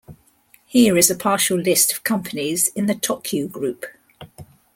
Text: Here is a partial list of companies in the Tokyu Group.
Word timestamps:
Here 0.65 0.97
is 0.97 1.11
a 1.11 1.15
partial 1.15 1.59
list 1.59 1.91
of 1.91 2.03
companies 2.03 2.69
in 2.69 2.87
the 2.87 2.95
Tokyu 2.95 3.47
Group. 3.47 3.85